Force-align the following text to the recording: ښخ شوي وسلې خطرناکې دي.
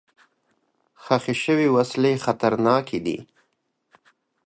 ښخ 1.03 1.25
شوي 1.43 1.67
وسلې 1.77 2.13
خطرناکې 2.25 2.99
دي. 3.05 3.17